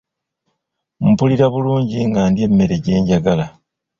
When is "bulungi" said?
1.53-1.99